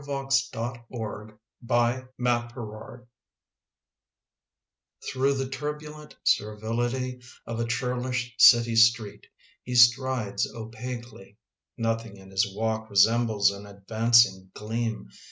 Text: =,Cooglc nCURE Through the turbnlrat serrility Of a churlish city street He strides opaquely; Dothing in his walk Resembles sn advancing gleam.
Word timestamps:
=,Cooglc 0.03 0.49
nCURE 1.61 2.99
Through 5.07 5.33
the 5.35 5.45
turbnlrat 5.45 6.13
serrility 6.25 7.21
Of 7.45 7.59
a 7.59 7.65
churlish 7.67 8.33
city 8.39 8.75
street 8.75 9.27
He 9.61 9.75
strides 9.75 10.51
opaquely; 10.55 11.37
Dothing 11.79 12.17
in 12.17 12.31
his 12.31 12.51
walk 12.51 12.89
Resembles 12.89 13.49
sn 13.49 13.67
advancing 13.67 14.49
gleam. 14.55 15.07